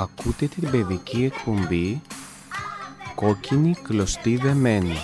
[0.00, 2.02] Ακούτε την παιδική εκπομπή
[3.14, 4.98] «Κόκκινη κλωστή δεμένη».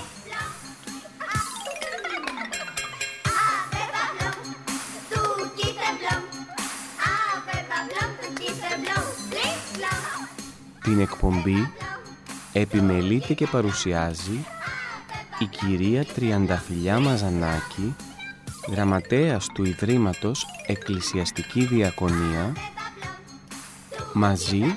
[10.83, 11.72] Την εκπομπή
[12.53, 14.47] επιμελείται και παρουσιάζει
[15.38, 17.95] η κυρία Τριανταφυλιά Μαζανάκη,
[18.71, 22.52] γραμματέας του Ιδρύματος Εκκλησιαστική Διακονία,
[24.13, 24.77] μαζί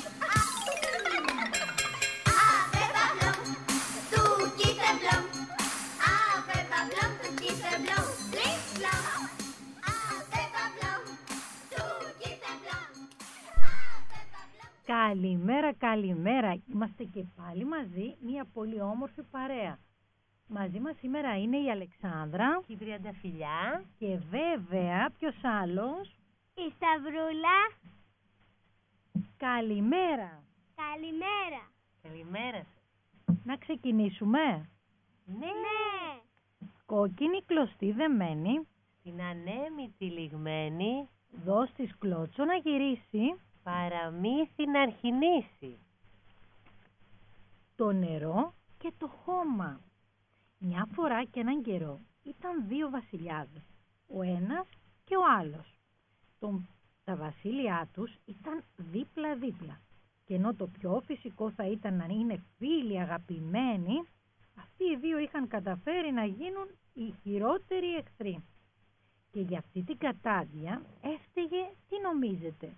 [15.07, 16.57] Καλημέρα, καλημέρα.
[16.73, 19.77] Είμαστε και πάλι μαζί, μια πολύ όμορφη παρέα.
[20.47, 23.83] Μαζί μας σήμερα είναι η Αλεξάνδρα Η Τριανταφυλιά.
[23.99, 26.07] και βέβαια ποιος άλλος;
[26.55, 27.57] Η Σταυρούλα.
[29.37, 30.43] Καλημέρα.
[30.75, 31.63] Καλημέρα.
[32.01, 33.35] Καλημέρα σας.
[33.45, 34.69] Να ξεκινήσουμε.
[35.25, 36.19] Ναι, Ναι.
[36.85, 38.67] Κόκκινη κλωστή δεμένη,
[39.03, 41.09] την ανέμη λιγμένη
[41.45, 45.77] δώσ' της κλώτσο να γυρίσει παραμύθι να αρχινήσει.
[47.75, 49.79] το νερό και το χώμα.
[50.59, 53.63] Μια φορά και έναν καιρό ήταν δύο βασιλιάδες,
[54.07, 54.67] ο ένας
[55.03, 55.79] και ο άλλος.
[56.39, 56.67] Τον,
[57.03, 59.79] τα βασίλειά τους ήταν δίπλα-δίπλα
[60.25, 64.07] και ενώ το πιο φυσικό θα ήταν να είναι φίλοι αγαπημένοι,
[64.55, 68.43] αυτοί οι δύο είχαν καταφέρει να γίνουν οι χειρότεροι εχθροί.
[69.31, 72.73] Και για αυτή την κατάδια έφταιγε, τι νομίζετε,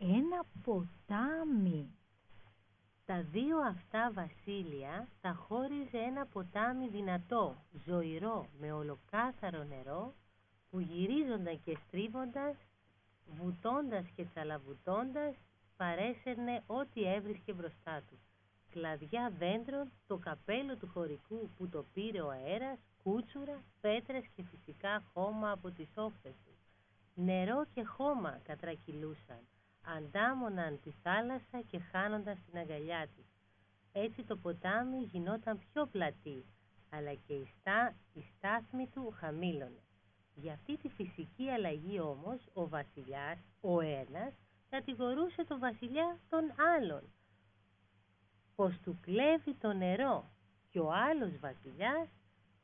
[0.00, 1.90] ένα ποτάμι.
[3.06, 10.14] Τα δύο αυτά βασίλεια τα χώριζε ένα ποτάμι δυνατό, ζωηρό, με ολοκάθαρο νερό,
[10.70, 12.56] που γυρίζονταν και στρίβοντας,
[13.26, 15.34] βουτώντας και τσαλαβουτώντας,
[15.76, 18.18] παρέσαιρνε ό,τι έβρισκε μπροστά του.
[18.70, 25.02] Κλαδιά δέντρων, το καπέλο του χωρικού που το πήρε ο αέρας, κούτσουρα, πέτρες και φυσικά
[25.12, 26.52] χώμα από τις όχθες του.
[27.14, 29.40] Νερό και χώμα κατρακυλούσαν,
[29.96, 33.26] αντάμωναν τη θάλασσα και χάνονταν στην αγκαλιά της.
[33.92, 36.44] Έτσι το ποτάμι γινόταν πιο πλατή,
[36.90, 39.82] αλλά και η, στά, η στάθμη του χαμήλωνε.
[40.34, 44.32] Για αυτή τη φυσική αλλαγή όμως ο βασιλιάς, ο ένας,
[44.70, 46.44] κατηγορούσε τον βασιλιά τον
[46.76, 47.02] άλλον,
[48.54, 50.30] πως του κλέβει το νερό
[50.70, 52.08] και ο άλλος βασιλιάς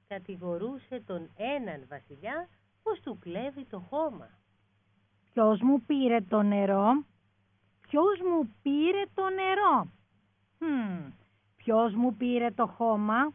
[0.08, 2.48] κατηγορούσε τον έναν βασιλιά
[2.82, 4.30] πως του κλέβει το χώμα.
[5.32, 7.04] Ποιος μου πήρε το νερό;
[7.92, 9.88] Ποιος μου πήρε το νερό;
[10.58, 11.10] Χμ,
[11.56, 13.32] ποιος μου πήρε το χώμα;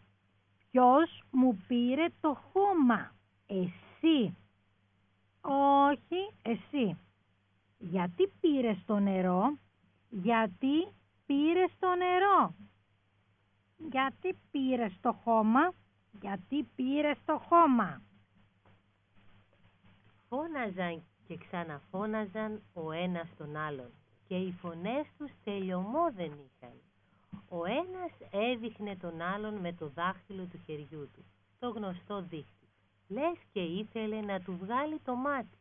[0.71, 3.11] Ποιος μου πήρε το χώμα;
[3.47, 4.35] Εσύ.
[5.41, 6.97] Όχι, εσύ.
[7.77, 9.57] Γιατί πήρες το νερό;
[10.09, 10.87] Γιατί
[11.25, 12.53] πήρες το νερό;
[13.77, 15.73] Γιατί πήρες το χώμα;
[16.21, 18.01] Γιατί πήρες το χώμα;
[20.29, 23.91] Φώναζαν και ξαναφώναζαν ο ένας τον άλλον
[24.27, 26.81] και οι φωνές τους τελειωμό δεν είχαν.
[27.49, 31.25] Ο ένας έδειχνε τον άλλον με το δάχτυλο του χεριού του,
[31.59, 32.67] το γνωστό δίχτυ,
[33.07, 35.57] λες και ήθελε να του βγάλει το μάτι.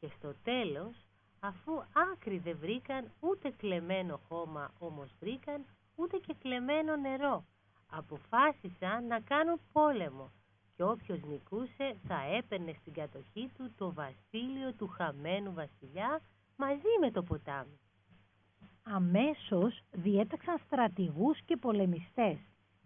[0.00, 1.06] Και στο τέλος,
[1.40, 1.72] αφού
[2.12, 7.44] άκρη δεν βρήκαν, ούτε κλεμμένο χώμα όμως βρήκαν, ούτε και κλεμμένο νερό,
[7.90, 10.30] αποφάσισαν να κάνουν πόλεμο
[10.76, 16.20] και όποιος νικούσε θα έπαιρνε στην κατοχή του το βασίλειο του χαμένου βασιλιά
[16.56, 17.78] μαζί με το ποτάμι.
[18.82, 22.38] Αμέσως διέταξαν στρατηγούς και πολεμιστές,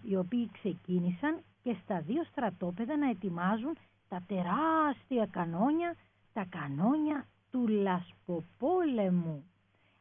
[0.03, 3.77] οι οποίοι ξεκίνησαν και στα δύο στρατόπεδα να ετοιμάζουν
[4.09, 5.97] τα τεράστια κανόνια,
[6.33, 9.45] τα κανόνια του λασποπόλεμου.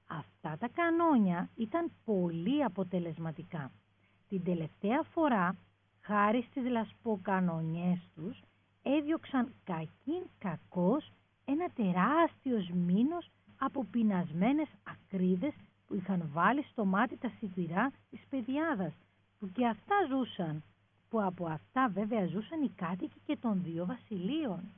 [0.08, 3.72] Αυτά τα κανόνια ήταν πολύ αποτελεσματικά.
[4.30, 5.58] Την τελευταία φορά,
[6.02, 8.42] χάρη στις λασποκανονιές τους,
[8.84, 11.12] έδιωξαν κακήν κακός
[11.46, 15.54] ένα τεράστιος σμήνος από πεινασμένες ακρίδες
[15.88, 18.94] που είχαν βάλει στο μάτι τα σιτηρά της πεδιάδας,
[19.40, 20.64] που και αυτά ζούσαν,
[21.10, 24.74] που από αυτά βέβαια ζούσαν οι κάτοικοι και των δύο βασιλείων.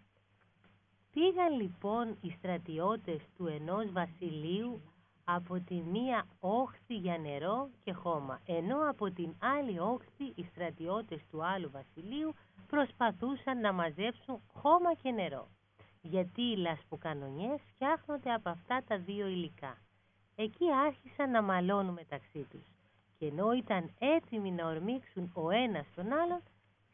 [1.13, 4.81] Πήγαν λοιπόν οι στρατιώτες του ενός βασιλείου
[5.23, 11.21] από τη μία όχθη για νερό και χώμα, ενώ από την άλλη όχθη οι στρατιώτες
[11.31, 12.33] του άλλου βασιλείου
[12.67, 15.47] προσπαθούσαν να μαζέψουν χώμα και νερό.
[16.01, 19.77] Γιατί οι λασποκανονιές φτιάχνονται από αυτά τα δύο υλικά.
[20.39, 22.65] Εκεί άρχισαν να μαλώνουν μεταξύ τους
[23.17, 26.41] και ενώ ήταν έτοιμοι να ορμήξουν ο ένας τον άλλον,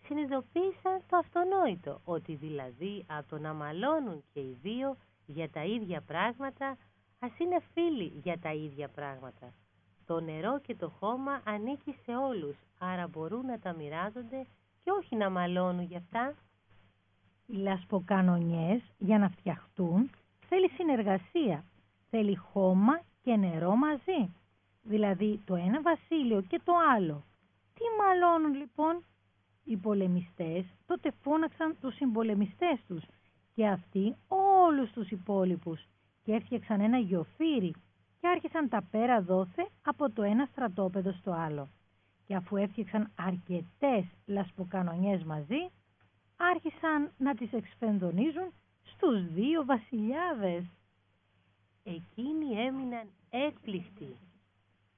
[0.06, 6.02] συνειδητοποίησαν το αυτονόητο, ότι δηλαδή από το να μαλώνουν και οι δύο για τα ίδια
[6.02, 6.78] πράγματα,
[7.20, 9.54] ας είναι φίλοι για τα ίδια πράγματα.
[10.06, 14.46] Το νερό και το χώμα ανήκει σε όλους, άρα μπορούν να τα μοιράζονται
[14.84, 16.36] και όχι να μαλώνουν γι' αυτά.
[17.46, 20.10] Οι λασποκανονιές για να φτιαχτούν
[20.48, 21.64] θέλει συνεργασία,
[22.10, 24.34] θέλει χώμα και νερό μαζί.
[24.84, 27.24] Δηλαδή το ένα βασίλειο και το άλλο.
[27.74, 29.04] Τι μαλώνουν λοιπόν;
[29.64, 33.04] Οι πολεμιστές τότε φώναξαν τους συμπολεμιστές τους
[33.56, 35.88] και αυτοί όλους τους υπόλοιπους
[36.24, 37.74] και έφτιαξαν ένα γιοφύρι
[38.20, 41.68] και άρχισαν τα πέρα δόθε από το ένα στρατόπεδο στο άλλο.
[42.26, 45.70] Και αφού έφτιαξαν αρκετές λασποκανονιές μαζί,
[46.38, 48.54] άρχισαν να τις εξφενδονίζουν
[48.84, 50.64] στους δύο βασιλιάδες.
[51.84, 54.18] Εκείνοι έμειναν έκπληκτοι.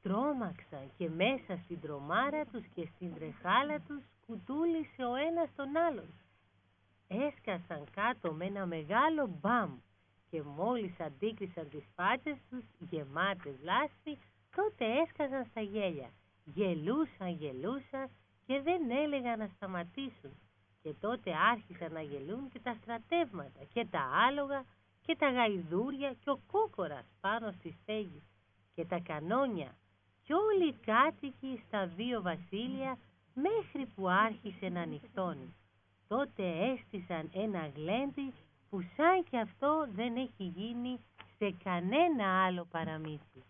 [0.01, 6.09] Τρόμαξαν και μέσα στην τρομάρα τους και στην τρεχάλα τους κουτούλησε ο ένας τον άλλον.
[7.07, 9.77] Έσκασαν κάτω με ένα μεγάλο μπαμ
[10.29, 14.17] και μόλις αντίκρισαν τις πάτες τους γεμάτες λάσπη,
[14.55, 16.09] τότε έσκαζαν στα γέλια.
[16.43, 18.09] Γελούσαν, γελούσαν
[18.45, 20.33] και δεν έλεγαν να σταματήσουν.
[20.81, 24.65] Και τότε άρχισαν να γελούν και τα στρατεύματα και τα άλογα
[25.05, 28.21] και τα γαϊδούρια και ο κόκορας πάνω στη στέγη
[28.75, 29.75] και τα κανόνια
[30.23, 32.97] και όλοι οι κάτοικοι στα δύο βασίλεια
[33.33, 35.53] μέχρι που άρχισε να νυχτώνει.
[36.07, 38.33] Τότε έστησαν ένα γλέντι
[38.69, 40.99] που σαν και αυτό δεν έχει γίνει
[41.37, 43.43] σε κανένα άλλο παραμύθι.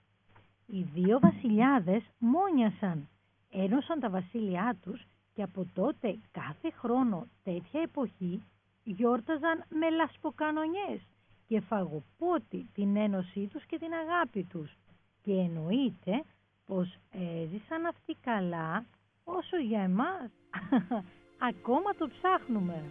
[0.66, 3.08] Οι δύο βασιλιάδες μόνιασαν,
[3.52, 8.44] ένωσαν τα βασίλειά τους και από τότε κάθε χρόνο τέτοια εποχή
[8.84, 11.02] γιόρταζαν με λασποκανονιές
[11.48, 14.74] και φαγοπότη την ένωσή τους και την αγάπη τους.
[15.22, 16.24] Και εννοείται
[16.66, 18.86] πως έζησαν αυτοί καλά
[19.24, 20.32] όσο για εμάς
[21.52, 22.84] ακόμα το ψάχνουμε.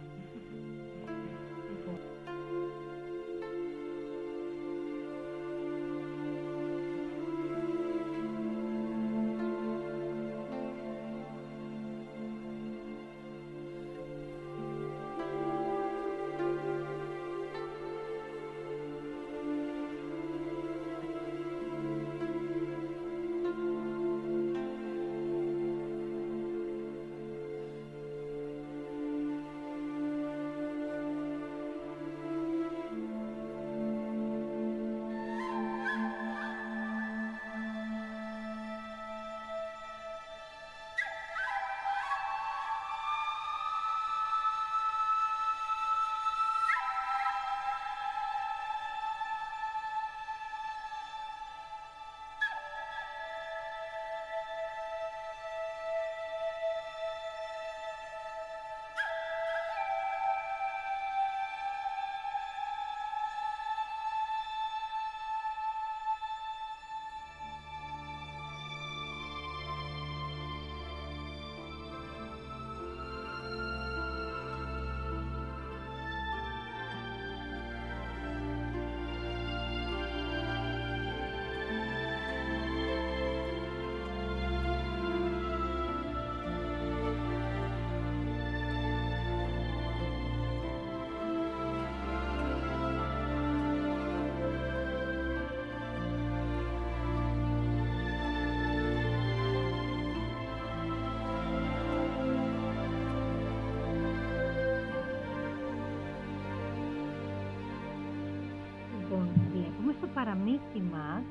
[110.35, 111.23] Παραμύθι μας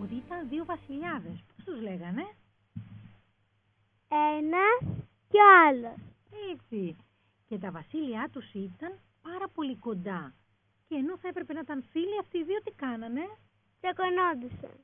[0.00, 1.44] ότι ήταν δύο βασιλιάδες.
[1.48, 2.26] Πώς τους λέγανε;
[4.38, 4.96] Ένας
[5.28, 5.98] και ο άλλος.
[6.52, 6.96] Έτσι.
[7.48, 10.34] Και τα βασίλειά τους ήταν πάρα πολύ κοντά.
[10.88, 13.24] Και ενώ θα έπρεπε να ήταν φίλοι, αυτοί οι δύο τι κάνανε;
[13.80, 14.76] Τσακωνόντουσαν.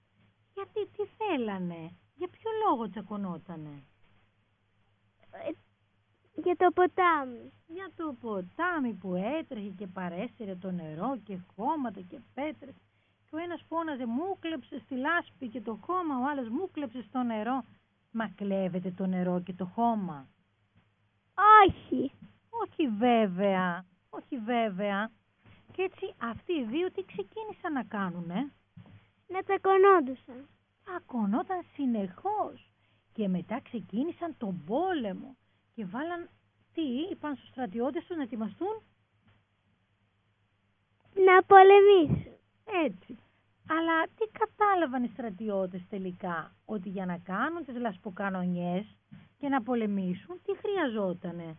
[0.54, 3.82] Γιατί, τι θέλανε, για ποιο λόγο τσακωνότανε;
[5.30, 5.50] Ε,
[6.42, 7.52] Για το ποτάμι.
[7.66, 12.75] Για το ποτάμι που έτρεχε και παρέσυρε το νερό και χώματα και πέτρες.
[13.30, 17.04] Και ο ένας φώναζε μου κλέψες στη λάσπη και το χώμα, ο άλλος μου κλέψες
[17.04, 17.64] στο νερό.
[18.11, 20.28] Μα κλέβετε το νερό και το χώμα.
[21.66, 22.12] Όχι.
[22.49, 25.11] Όχι βέβαια, όχι βέβαια.
[25.73, 28.52] Και έτσι αυτοί οι δύο τι ξεκίνησαν να κάνουνε;
[29.28, 30.49] Να τσακωνόντουσαν.
[30.97, 32.70] Ακονόταν συνεχώς.
[33.12, 35.37] Και μετά ξεκίνησαν τον πόλεμο.
[35.75, 36.28] Και βάλαν,
[36.75, 38.82] τι, είπαν στους στρατιώτες τους να ετοιμαστούν;
[41.14, 42.38] Να πολεμήσουν.
[42.84, 43.18] Έτσι.
[43.70, 48.84] Αλλά τι κατάλαβαν οι στρατιώτες τελικά, ότι για να κάνουν τις λασποκανονιές
[49.38, 51.56] και να πολεμήσουν, τι χρειαζότανε;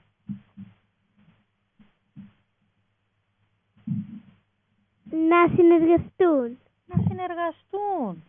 [5.12, 6.58] Να συνεργαστούν.
[6.86, 8.24] Να συνεργαστούν.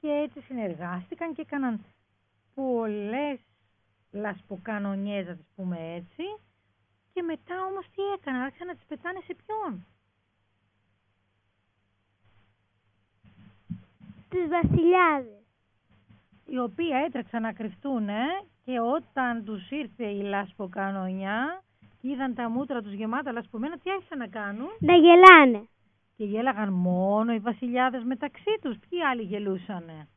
[0.00, 1.84] Και έτσι συνεργάστηκαν και έκαναν
[2.54, 3.38] πολλές
[4.10, 6.24] λασποκανονιές, να τις πούμε έτσι.
[7.12, 9.86] Και μετά όμως τι έκαναν, άρχισαν να τις πετάνε σε ποιον;
[14.32, 15.40] Τους βασιλιάδες.
[16.46, 18.24] οι οποίοι έτρεξαν να κρυφτούν ε,
[18.64, 21.62] και όταν τους ήρθε η λασποκανονιά
[22.00, 25.68] και είδαν τα μούτρα τους γεμάτα λασπωμένα, τι άρχισαν να κάνουν; Να γελάνε.
[26.16, 28.76] και γέλαγαν μόνο οι βασιλιάδες μεταξύ τους.
[28.78, 30.08] Ποιοι άλλοι γελούσανε;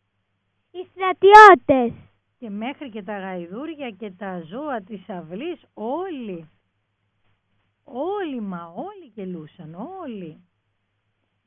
[0.72, 1.94] Οι στρατιώτες.
[2.40, 6.50] Και μέχρι και τα γαϊδούρια και τα ζώα της αυλής όλοι.
[7.84, 10.44] Όλοι μα όλοι γελούσαν, όλοι.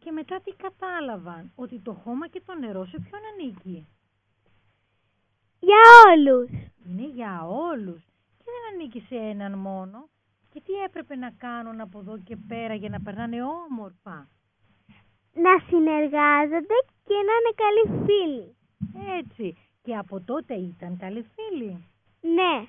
[0.08, 3.86] Και μετά τι κατάλαβαν, ότι το χώμα και το νερό σε ποιον ανήκει;
[5.60, 6.50] Για όλους.
[6.86, 8.02] Είναι για όλους
[8.38, 10.08] και δεν ανήκει σε έναν μόνο.
[10.50, 14.28] Και τι έπρεπε να κάνουν από εδώ και πέρα για να περνάνε όμορφα;
[15.34, 18.56] Να συνεργάζονται και να είναι καλοί φίλοι.
[19.18, 19.56] Έτσι.
[19.82, 21.86] Και από τότε ήταν καλοί φίλοι.
[22.20, 22.66] Ναι.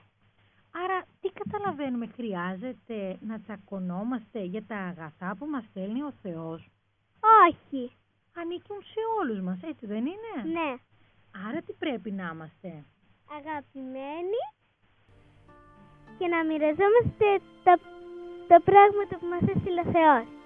[0.83, 6.69] Άρα τι καταλαβαίνουμε; Χρειάζεται να τσακωνόμαστε για τα αγαθά που μας στέλνει ο Θεός;
[7.47, 7.91] Όχι.
[8.39, 10.75] Ανήκουν σε όλους μας, έτσι δεν είναι; Ναι.
[11.47, 12.83] Άρα τι πρέπει να είμαστε;
[13.37, 14.41] Αγαπημένοι
[16.17, 17.27] και να μοιραζόμαστε
[17.63, 17.79] τα,
[18.47, 20.38] τα πράγματα που μας έστειλε ο Θεός.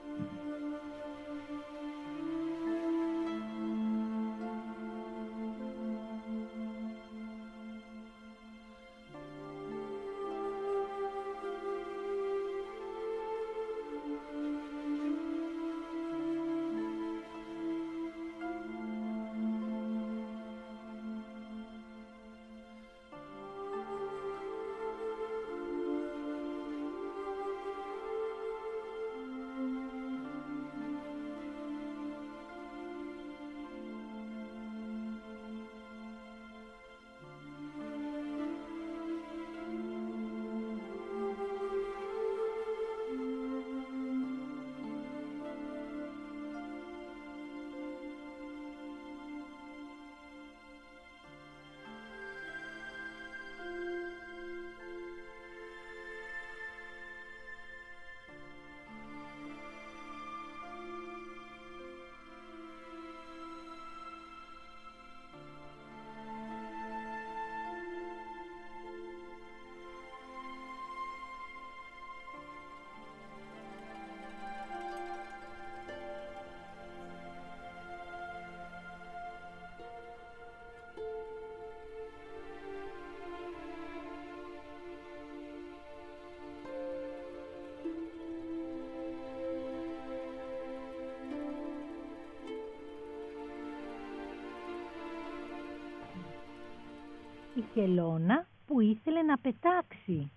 [97.73, 100.31] Χελώνα που ήθελε να πετάξει.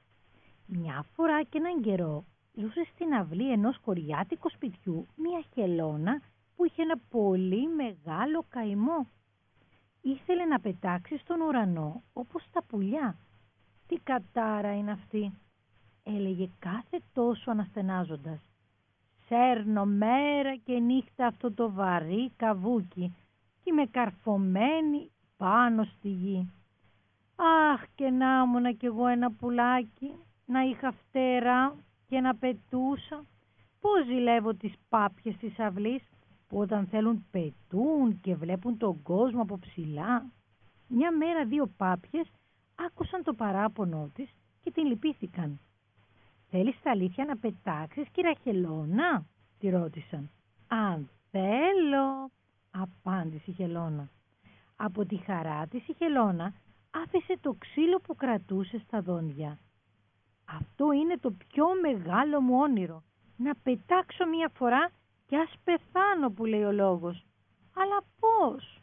[0.66, 6.20] Μια φορά και έναν καιρό ζούσε στην αυλή ενός κοριάτικου σπιτιού μια χελώνα
[6.56, 9.06] που είχε ένα πολύ μεγάλο καημό.
[10.00, 13.16] Ήθελε να πετάξει στον ουρανό όπως τα πουλιά.
[13.86, 15.32] Τι κατάρα είναι αυτή,
[16.02, 18.40] έλεγε κάθε τόσο αναστενάζοντας.
[19.26, 23.14] Σέρνω μέρα και νύχτα αυτό το βαρύ καβούκι
[23.62, 26.50] και είμαι καρφωμένη πάνω στη γη.
[27.36, 30.14] Αχ και να ήμουνα κι εγώ ένα πουλάκι,
[30.46, 31.74] να είχα φτερά
[32.06, 33.24] και να πετούσα.
[33.80, 36.02] Πώς ζηλεύω τις πάπιες της αυλής
[36.48, 40.26] που όταν θέλουν πετούν και βλέπουν τον κόσμο από ψηλά.
[40.88, 42.26] Μια μέρα δύο πάπιες
[42.74, 44.28] άκουσαν το παράπονο της
[44.62, 45.60] και την λυπήθηκαν.
[46.50, 49.26] «Θέλεις τα αλήθεια να πετάξεις, κύρα Χελώνα»
[49.58, 50.30] τη ρώτησαν.
[50.66, 52.30] «Αν θέλω»,
[52.70, 54.08] απάντησε η Χελώνα.
[54.76, 56.52] Από τη χαρά της η Χελώνα
[57.04, 59.58] άφησε το ξύλο που κρατούσε στα δόντια.
[60.44, 63.02] Αυτό είναι το πιο μεγάλο μου όνειρο.
[63.36, 64.90] Να πετάξω μία φορά
[65.26, 67.26] και ας πεθάνω που λέει ο λόγος.
[67.74, 68.80] Αλλά πώς;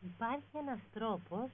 [0.00, 1.50] Υπάρχει ένας τρόπος,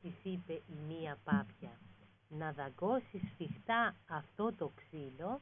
[0.00, 1.80] της είπε η μία πάπια,
[2.28, 5.40] να δαγκώσεις σφιχτά αυτό το ξύλο,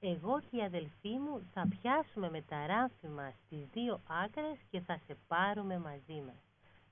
[0.00, 4.80] εγώ και η αδελφή μου θα πιάσουμε με τα ράφη μας τις δύο άκρες και
[4.80, 6.42] θα σε πάρουμε μαζί μας.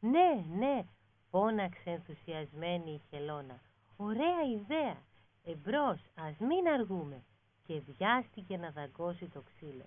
[0.00, 0.84] Ναι, ναι,
[1.30, 3.60] φώναξε ενθουσιασμένη η Χελώνα.
[3.96, 4.96] Ωραία ιδέα.
[5.44, 7.22] Εμπρός, ας μην αργούμε.
[7.66, 9.84] και βιάστηκε να δαγκώσει το ξύλο.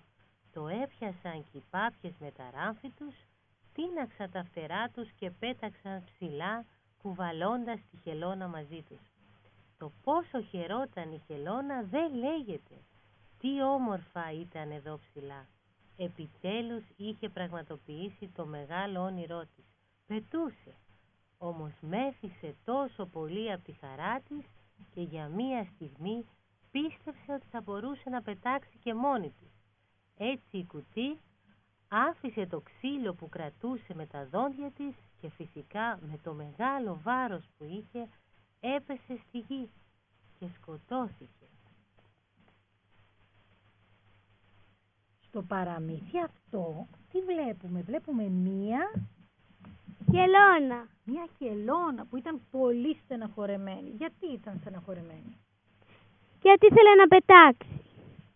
[0.52, 3.14] Το έπιασαν και οι πάπιες με τα ράμφη τους,
[3.72, 6.64] τίναξαν τα φτερά τους και πέταξαν ψηλά,
[7.02, 9.00] κουβαλώντας τη χελώνα μαζί τους.
[9.78, 12.74] Το πόσο χαιρόταν η χελώνα δεν λέγεται.
[13.40, 15.46] Τι όμορφα ήταν εδώ ψηλά.
[15.96, 19.64] Επιτέλους είχε πραγματοποιήσει το μεγάλο όνειρό της.
[20.06, 20.74] Πετούσε.
[21.38, 24.44] Όμως μέθησε τόσο πολύ από τη χαρά της
[24.94, 26.26] και για μία στιγμή
[26.70, 29.50] πίστεψε ότι θα μπορούσε να πετάξει και μόνη της.
[30.16, 31.18] Έτσι η κουτί
[31.88, 37.44] άφησε το ξύλο που κρατούσε με τα δόντια της και φυσικά με το μεγάλο βάρος
[37.58, 38.08] που είχε
[38.60, 39.70] έπεσε στη γη
[40.38, 41.46] και σκοτώθηκε.
[45.30, 48.90] Στο παραμύθι αυτό τι βλέπουμε, βλέπουμε μία,
[50.10, 50.86] Χελώνα.
[51.04, 53.90] μία χελώνα που ήταν πολύ στεναχωρεμένη.
[53.90, 55.36] Γιατί ήταν στεναχωρεμένη;
[56.42, 57.80] Γιατί ήθελε να πετάξει.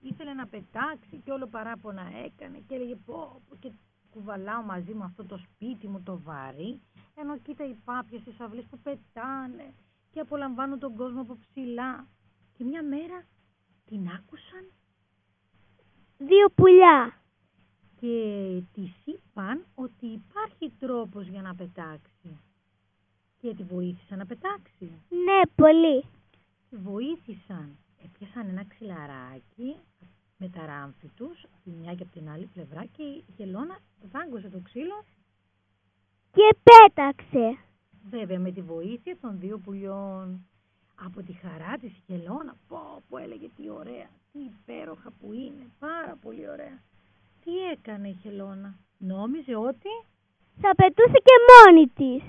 [0.00, 3.70] Ήθελε να πετάξει και όλο παράπονα έκανε και έλεγε πω, πω και
[4.10, 6.80] κουβαλάω μαζί μου αυτό το σπίτι μου το βάρη
[7.14, 9.74] ενώ κοίτα οι πάπιες στις αυλές που πετάνε
[10.10, 12.06] και απολαμβάνουν τον κόσμο από ψηλά.
[12.56, 13.24] Και μια μέρα
[13.84, 14.64] την άκουσαν
[16.26, 17.18] Δύο πουλιά.
[18.00, 22.38] και της είπαν ότι υπάρχει τρόπος για να πετάξει.
[23.40, 24.84] Και τη βοήθησαν να πετάξει.
[25.08, 26.04] Ναι, πολύ.
[26.70, 27.76] Τη βοήθησαν.
[28.04, 29.76] Έπιασαν ένα ξυλαράκι
[30.38, 33.78] με τα ράμφη τους, από τη μια και από την άλλη πλευρά και η γελώνα
[34.12, 35.04] δάγκωσε το ξύλο,
[36.32, 37.58] Και πέταξε.
[38.10, 40.46] βέβαια με τη βοήθεια των δύο πουλιών.
[40.94, 45.66] Από τη χαρά της η γελώνα, πω πω έλεγε τι ωραία, τι υπέροχα που είναι,
[45.78, 46.78] πάρα πολύ ωραία.
[47.44, 49.92] Τι έκανε η χελώνα, νόμιζε ότι...
[50.60, 52.22] Θα πετούσε και μόνη της.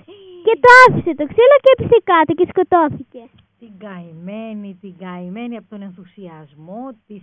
[0.44, 3.22] Και το άφησε το ξύλο και έπεσε κάτω και σκοτώθηκε.
[3.58, 7.22] την καημένη, την καημένη από τον ενθουσιασμό της,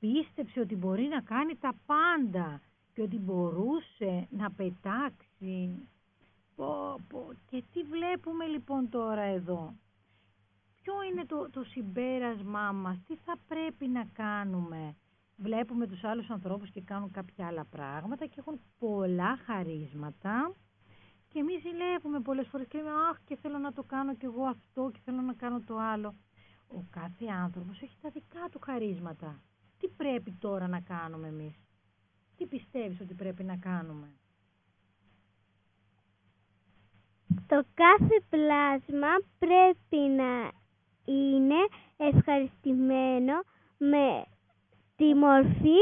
[0.00, 2.60] πίστεψε ότι μπορεί να κάνει τα πάντα
[2.94, 5.88] και ότι μπορούσε να πετάξει.
[6.56, 7.28] Πω, πω.
[7.50, 9.74] Και τι βλέπουμε λοιπόν τώρα εδώ;
[10.82, 14.96] Ποιο είναι το, το συμπέρασμά μας, τι θα πρέπει να κάνουμε;
[15.36, 20.54] Βλέπουμε τους άλλους ανθρώπους και κάνουν κάποια άλλα πράγματα και έχουν πολλά χαρίσματα
[21.28, 24.44] και εμείς ζηλεύουμε πολλές φορές και λέμε «Αχ και θέλω να το κάνω κι εγώ
[24.44, 26.14] αυτό και θέλω να κάνω το άλλο».
[26.68, 29.40] Ο κάθε άνθρωπος έχει τα δικά του χαρίσματα.
[29.78, 31.54] Τι πρέπει τώρα να κάνουμε εμείς;
[32.36, 34.12] Τι πιστεύεις ότι πρέπει να κάνουμε;
[37.46, 40.50] Το κάθε πλάσμα πρέπει να
[41.04, 41.60] είναι
[41.96, 43.34] ευχαριστημένο
[43.78, 44.24] με
[44.96, 45.78] τη μορφή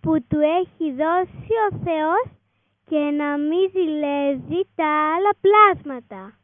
[0.00, 2.24] που του έχει δώσει ο Θεός
[2.84, 6.38] και να μην ζηλεύει τα άλλα πλάσματα.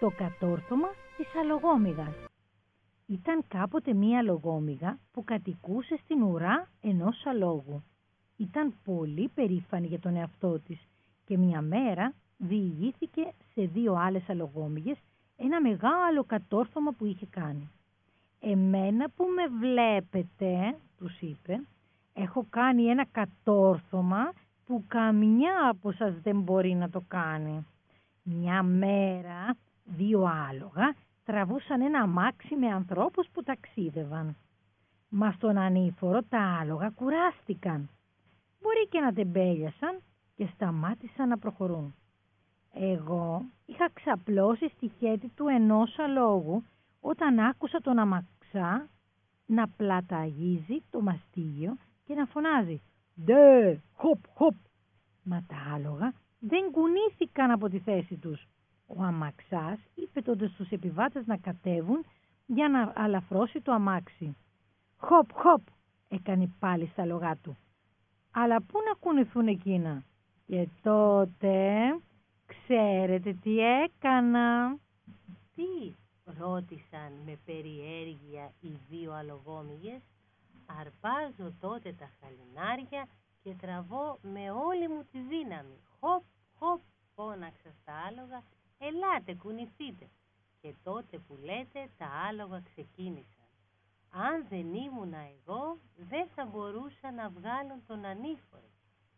[0.00, 2.14] Το κατόρθωμα της αλογόμυγας.
[3.06, 7.82] Ήταν κάποτε μία αλογόμυγα που κατοικούσε στην ουρά ενός αλόγου.
[8.36, 10.88] Ήταν πολύ περήφανη για τον εαυτό της
[11.24, 14.98] και μια μέρα διηγήθηκε σε δύο άλλες αλογόμυγες
[15.36, 17.70] ένα μεγάλο κατόρθωμα που είχε κάνει.
[18.40, 21.60] «Εμένα που με βλέπετε», τους είπε,
[22.14, 24.32] «έχω κάνει ένα κατόρθωμα
[24.66, 27.66] που καμιά από σας δεν μπορεί να το κάνει.
[28.22, 29.56] Μια μέρα
[29.96, 34.36] δύο άλογα τραβούσαν ένα αμάξι με ανθρώπους που ταξίδευαν.
[35.08, 37.88] Μα στον ανήφορο τα άλογα κουράστηκαν.
[38.62, 40.02] Μπορεί και να τεμπέλιασαν
[40.34, 41.94] και σταμάτησαν να προχωρούν.
[42.72, 46.64] Εγώ είχα ξαπλώσει στη χέτη του ενός αλόγου
[47.00, 48.88] όταν άκουσα τον αμαξά
[49.46, 52.80] να πλαταγίζει το μαστίγιο και να φωνάζει
[53.24, 54.54] «Ντε, χοπ, χοπ».
[55.22, 58.46] Μα τα άλογα δεν κουνήθηκαν από τη θέση τους.
[58.90, 62.04] Ο αμαξάς είπε τότε στους επιβάτες να κατέβουν
[62.46, 64.36] για να αλαφρώσει το αμάξι.
[64.96, 65.62] «Χοπ, χοπ»,
[66.08, 67.56] έκανε πάλι στα λογά του.
[68.30, 70.04] Αλλά πού να κουνηθούν εκείνα;
[70.46, 71.78] Και τότε
[72.46, 74.76] ξέρετε τι έκανα.
[75.54, 75.94] Τι
[76.38, 80.02] ρώτησαν με περιέργεια οι δύο αλογόμυγες.
[80.80, 83.06] Αρπάζω τότε τα χαλινάρια
[83.42, 85.78] και τραβώ με όλη μου τη δύναμη.
[86.00, 86.22] Χοπ,
[86.58, 86.80] χοπ,
[87.14, 88.42] φώναξα στα άλογα,
[88.78, 90.08] ελάτε κουνηθείτε.
[90.60, 93.46] Και τότε που λέτε τα άλογα ξεκίνησαν.
[94.10, 98.70] Αν δεν ήμουνα εγώ, δεν θα μπορούσα να βγάλουν τον ανήφορο.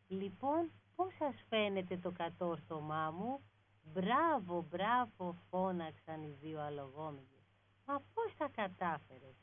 [0.08, 3.40] Λοιπόν, πώς σας φαίνεται το κατόρθωμά μου;
[3.82, 7.46] Μπράβο, μπράβο, φώναξαν οι δύο αλογόμυγες.
[7.86, 9.36] Μα πώς τα κατάφερες;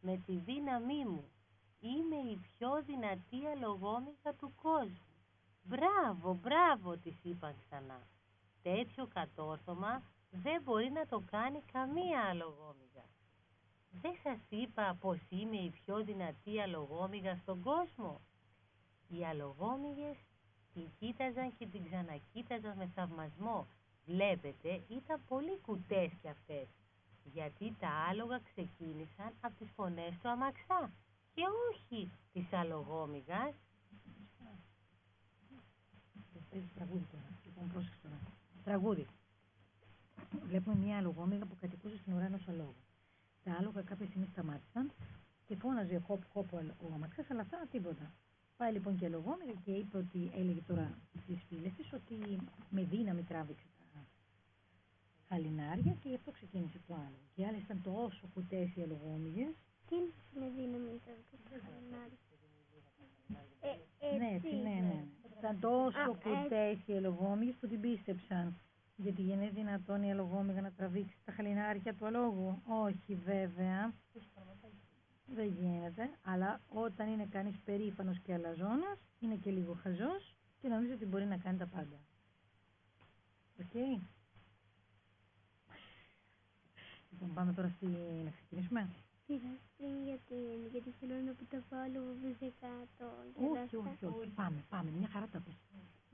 [0.00, 1.30] Με τη δύναμή μου.
[1.80, 5.14] Είμαι η πιο δυνατή αλογόμυγα του κόσμου.
[5.62, 8.06] Μπράβο, μπράβο, της είπαν ξανά.
[8.64, 13.06] Τέτοιο κατόρθωμα δεν μπορεί να το κάνει καμία αλογόμυγα.
[13.90, 18.20] Δεν σας είπα πως είμαι η πιο δυνατή αλογόμυγα στον κόσμο.
[19.08, 20.16] Οι αλογόμυγες
[20.72, 23.66] την κοίταζαν και την ξανακοίταζαν με θαυμασμό.
[24.06, 26.68] Βλέπετε, ήταν πολύ κουτές κι αυτές,
[27.24, 30.92] γιατί τα άλογα ξεκίνησαν από τις φωνές του αμαξά
[31.34, 33.54] και όχι της αλογόμυγας.
[36.74, 37.28] Τραγούδι τώρα.
[37.44, 38.03] Λοιπόν, πρόσεξε τώρα.
[38.64, 39.06] Τραγούδι.
[40.46, 42.84] Βλέπουμε μια αλογόμυγα που κατοικούσε στην ουρά ενός αλόγου.
[43.44, 44.92] Τα άλογα κάποια στιγμή σταμάτησαν
[45.46, 48.12] και φώναζε χοπ χοπ ο αμαξάς, αλλά αυτά τίποτα.
[48.56, 52.38] Πάει λοιπόν και λογόμερα και είπε ότι έλεγε τώρα στις φίλες της ότι
[52.70, 53.74] με δύναμη τράβηξε τα
[55.28, 57.18] χαλινάρια και γι' αυτό ξεκίνησε το άλλο.
[57.34, 59.54] Και οι άλλες ήταν τόσο κουτές οι αλογόμυγες.
[59.88, 62.18] Τι είναι με δύναμη τράβηξε τα χαλινάρια;
[64.00, 65.04] Ε, ναι, έτσι, ναι, ναι.
[65.44, 68.56] Ήταν τόσο κουτές οι αλογόμυγες που την πίστεψαν.
[68.96, 72.62] Γιατί είναι δυνατόν η αλογόμηγα να τραβήξει τα χαλινάρια του αλόγου.
[72.66, 73.92] Όχι βέβαια.
[75.26, 80.92] Δεν γίνεται, αλλά όταν είναι κανείς περήφανος και αλαζόνας, είναι και λίγο χαζός και νομίζω
[80.92, 81.96] ότι μπορεί να κάνει τα πάντα.
[83.60, 83.66] Οκ.
[83.72, 84.00] Okay.
[87.10, 87.86] Λοιπόν, πάμε τώρα στη...
[88.24, 88.88] να ξεκινήσουμε.
[89.26, 90.34] Πήγα πριν γιατί,
[90.70, 93.04] γιατί θέλω να που τα βάλω βουζε κάτω.
[93.34, 94.28] Όχι, όχι, όχι.
[94.34, 94.90] Πάμε, πάμε.
[94.90, 95.54] Μια χαρά τα πες.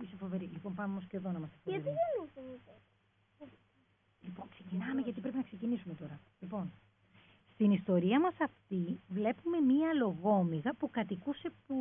[0.03, 0.45] Είσαι φοβερή.
[0.45, 1.83] Λοιπόν, πάμε όμως και εδώ να είμαστε φοβεροί.
[1.83, 2.27] Γιατί δεν μου
[4.21, 6.21] Λοιπόν, ξεκινάμε γιατί πρέπει να ξεκινήσουμε τώρα.
[6.41, 6.73] Λοιπόν,
[7.53, 11.77] στην ιστορία μας αυτή βλέπουμε μία λογόμυγα που κατοικούσε που...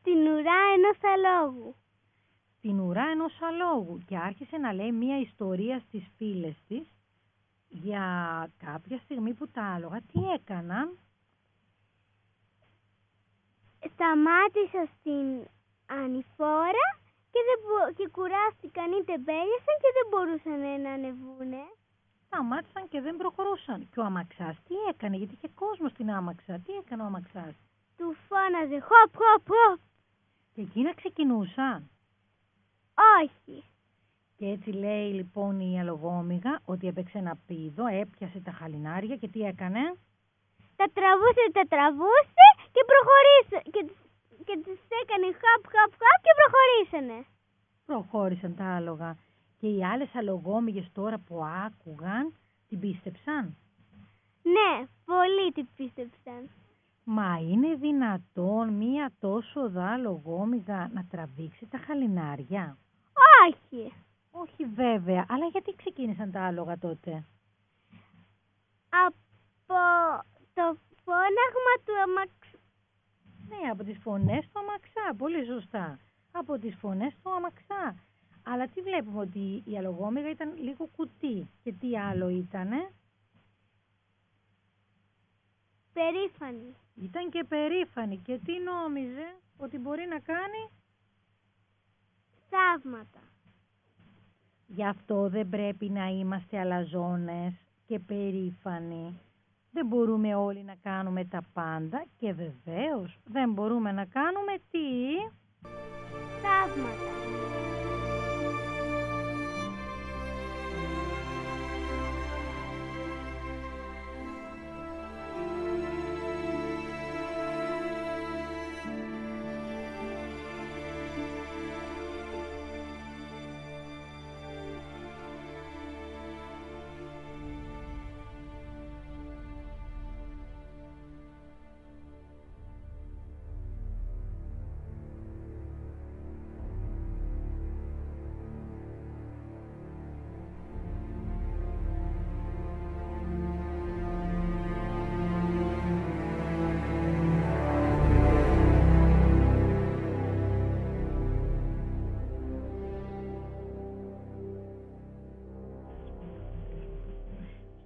[0.00, 1.76] Στην ουρά ενός αλόγου.
[2.64, 6.86] Στην ουρά ενός αλόγου και άρχισε να λέει μία ιστορία στις φίλες της
[7.68, 8.06] για
[8.58, 10.98] κάποια στιγμή που τα άλογα τι έκαναν.
[13.92, 15.26] Σταμάτησα στην
[15.86, 16.86] ανηφόρα
[17.32, 21.64] και, δεν και κουράστηκαν είτε μπέλιασαν και δεν μπορούσαν να ανεβούνε.
[22.26, 23.88] Σταμάτησαν και δεν προχωρούσαν.
[23.90, 26.58] Και ο αμαξάς τι έκανε, γιατί είχε κόσμο στην άμαξα.
[26.64, 27.54] Τι έκανε ο αμαξάς;
[27.96, 29.80] Του φώναζε χοπ χοπ χοπ.
[30.52, 31.88] Και εκείνα ξεκινούσαν.
[33.22, 33.64] Όχι.
[34.36, 39.40] Και έτσι λέει λοιπόν η αλογόμηγα ότι έπαιξε ένα πίδο, έπιασε τα χαλινάρια και τι
[39.40, 39.80] έκανε;
[40.76, 43.70] Τα τραβούσε, τα τραβούσε και προχωρήσε.
[43.70, 43.94] Και
[44.46, 47.26] και τις έκανε χαπ χαπ χαπ και προχωρήσανε.
[47.86, 49.16] Προχώρησαν τα άλογα.
[49.58, 52.34] Και οι άλλες αλογόμυγες τώρα που άκουγαν
[52.68, 53.56] την πίστεψαν;
[54.42, 56.50] Ναι, πολύ την πίστεψαν.
[57.04, 62.78] Μα είναι δυνατόν μία τόσο δα λογόμηγα να τραβήξει τα χαλινάρια;
[63.46, 63.92] Όχι.
[64.30, 67.24] Όχι βέβαια, αλλά γιατί ξεκίνησαν τα άλογα τότε;
[68.88, 69.16] Από
[70.54, 72.32] το φώναγμα του αμαξ
[73.48, 75.14] ναι, από τις φωνές του αμαξά.
[75.16, 75.98] Πολύ σωστά.
[76.32, 77.94] Από τις φωνές του αμαξά.
[78.42, 81.50] Αλλά τι βλέπουμε ότι η αλογόμηγα ήταν λίγο κουτί.
[81.62, 82.90] Και τι άλλο ήτανε;
[85.92, 86.74] Περήφανη.
[86.94, 88.16] Ήταν και περήφανη.
[88.18, 90.68] Και τι νόμιζε ότι μπορεί να κάνει.
[92.54, 93.20] Θαύματα.
[94.66, 97.52] Γι' αυτό δεν πρέπει να είμαστε αλαζόνες
[97.86, 99.20] και περήφανοι.
[99.70, 104.78] Δεν μπορούμε όλοι να κάνουμε τα πάντα και βεβαίως δεν μπορούμε να κάνουμε τι...
[106.42, 107.23] θαύματα.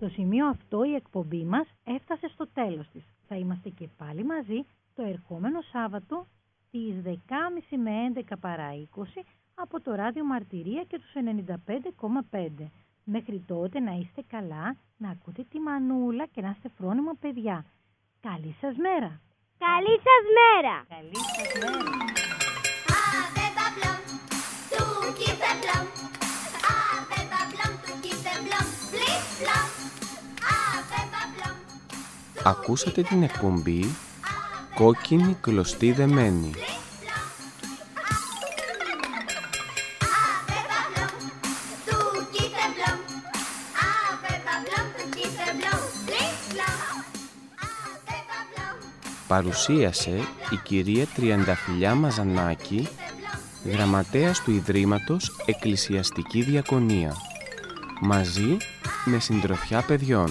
[0.08, 3.02] Στο σημείο αυτό η εκπομπή μας έφτασε στο τέλος της.
[3.28, 6.26] Θα είμαστε και πάλι μαζί το ερχόμενο Σάββατο
[6.66, 7.10] στις 10.30
[7.76, 7.90] με
[8.28, 9.02] 11 παρά 20
[9.54, 11.12] από το ράδιο Μαρτυρία και τους
[12.30, 12.70] 95,5.
[13.04, 17.64] Μέχρι τότε να είστε καλά, να ακούτε τη μανούλα και να είστε φρόνιμα παιδιά.
[18.20, 19.20] Καλή σας μέρα!
[19.58, 20.84] Καλή σας μέρα!
[20.88, 22.06] Καλή σας μέρα.
[23.00, 24.02] Ave Babylon,
[24.70, 24.82] du
[25.18, 25.97] Kiefer Blom.
[32.42, 33.94] Ακούσατε την εκπομπή
[34.74, 36.50] «Κόκκινη κλωστή δεμένη»
[40.48, 41.12] Ave Babylon,
[41.86, 41.98] du
[42.32, 42.98] Kiefer Blom.
[43.88, 45.80] Ave Babylon, du Kiefer Blom.
[46.06, 46.96] Blip Blom.
[47.64, 48.76] Ave Babylon,
[49.26, 52.88] παρουσίασε η κυρία Τριανταφυλιά Μαζανάκη,
[53.64, 57.14] γραμματέας του Ιδρύματος Εκκλησιαστική Διακονία,
[58.00, 58.56] μαζί
[59.08, 60.30] με συντροφιά παιδιών.